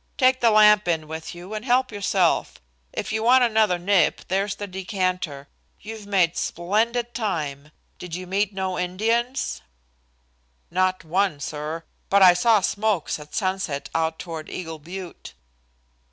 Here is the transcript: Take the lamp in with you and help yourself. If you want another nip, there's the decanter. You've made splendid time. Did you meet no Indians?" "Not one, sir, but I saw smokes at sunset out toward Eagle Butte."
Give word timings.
Take 0.17 0.41
the 0.41 0.49
lamp 0.49 0.87
in 0.87 1.07
with 1.07 1.35
you 1.35 1.53
and 1.53 1.63
help 1.63 1.91
yourself. 1.91 2.59
If 2.91 3.11
you 3.13 3.21
want 3.21 3.43
another 3.43 3.77
nip, 3.77 4.21
there's 4.29 4.55
the 4.55 4.65
decanter. 4.65 5.47
You've 5.79 6.07
made 6.07 6.35
splendid 6.35 7.13
time. 7.13 7.69
Did 7.99 8.15
you 8.15 8.25
meet 8.25 8.51
no 8.51 8.79
Indians?" 8.79 9.61
"Not 10.71 11.03
one, 11.03 11.39
sir, 11.39 11.83
but 12.09 12.23
I 12.23 12.33
saw 12.33 12.61
smokes 12.61 13.19
at 13.19 13.35
sunset 13.35 13.91
out 13.93 14.17
toward 14.17 14.49
Eagle 14.49 14.79
Butte." 14.79 15.35